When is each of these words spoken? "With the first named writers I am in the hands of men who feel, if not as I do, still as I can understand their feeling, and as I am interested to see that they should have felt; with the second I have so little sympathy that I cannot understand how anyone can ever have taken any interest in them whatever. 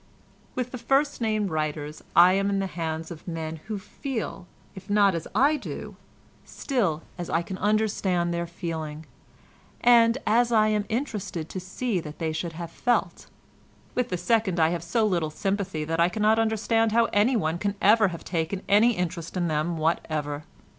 "With 0.55 0.71
the 0.71 0.79
first 0.79 1.21
named 1.21 1.51
writers 1.51 2.01
I 2.15 2.33
am 2.33 2.49
in 2.49 2.57
the 2.57 2.65
hands 2.65 3.11
of 3.11 3.27
men 3.27 3.57
who 3.67 3.77
feel, 3.77 4.47
if 4.73 4.89
not 4.89 5.13
as 5.13 5.27
I 5.35 5.57
do, 5.57 5.95
still 6.43 7.03
as 7.19 7.29
I 7.29 7.43
can 7.43 7.59
understand 7.59 8.33
their 8.33 8.47
feeling, 8.47 9.05
and 9.79 10.17
as 10.25 10.51
I 10.51 10.69
am 10.69 10.85
interested 10.89 11.49
to 11.49 11.59
see 11.59 11.99
that 11.99 12.17
they 12.17 12.31
should 12.33 12.53
have 12.53 12.71
felt; 12.71 13.27
with 13.93 14.09
the 14.09 14.17
second 14.17 14.59
I 14.59 14.69
have 14.69 14.83
so 14.83 15.05
little 15.05 15.29
sympathy 15.29 15.83
that 15.83 15.99
I 15.99 16.09
cannot 16.09 16.39
understand 16.39 16.93
how 16.93 17.05
anyone 17.13 17.59
can 17.59 17.75
ever 17.79 18.07
have 18.07 18.23
taken 18.23 18.63
any 18.67 18.93
interest 18.93 19.37
in 19.37 19.49
them 19.49 19.77
whatever. 19.77 20.45